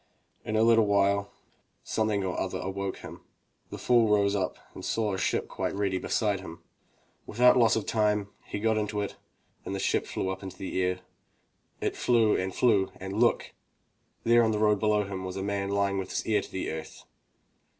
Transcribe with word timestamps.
In 0.43 0.55
a 0.55 0.63
little 0.63 0.87
while, 0.87 1.31
something 1.83 2.23
or 2.23 2.35
other 2.39 2.57
awoke 2.57 2.97
him. 2.97 3.21
The 3.69 3.77
fool 3.77 4.09
rose 4.09 4.35
up 4.35 4.57
and 4.73 4.83
saw 4.83 5.11
the 5.11 5.19
ship 5.19 5.47
quite 5.47 5.75
ready 5.75 5.99
beside 5.99 6.39
him. 6.39 6.63
Without 7.27 7.55
loss 7.55 7.75
of 7.75 7.85
time, 7.85 8.29
he 8.45 8.59
got 8.59 8.79
into 8.79 9.01
it, 9.01 9.15
and 9.63 9.75
the 9.75 9.79
ship 9.79 10.07
flew 10.07 10.29
up 10.29 10.41
into 10.41 10.57
the 10.57 10.81
air. 10.81 11.01
It 11.81 11.95
flew 11.95 12.35
and 12.35 12.51
flew 12.51 12.91
and 12.95 13.13
look!— 13.21 13.53
there 14.23 14.43
on 14.43 14.49
the 14.49 14.57
road 14.57 14.79
below 14.79 15.01
a 15.01 15.05
man 15.05 15.23
was 15.23 15.37
lying 15.37 15.99
with 15.99 16.09
his 16.09 16.25
ear 16.25 16.41
to 16.41 16.51
the 16.51 16.71
earth. 16.71 17.03